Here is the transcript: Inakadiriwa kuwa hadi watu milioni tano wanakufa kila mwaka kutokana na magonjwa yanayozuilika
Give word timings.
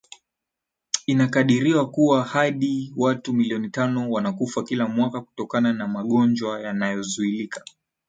Inakadiriwa 1.05 1.89
kuwa 1.91 2.23
hadi 2.23 2.93
watu 2.97 3.33
milioni 3.33 3.69
tano 3.69 4.11
wanakufa 4.11 4.63
kila 4.63 4.87
mwaka 4.87 5.21
kutokana 5.21 5.73
na 5.73 5.87
magonjwa 5.87 6.61
yanayozuilika 6.61 7.63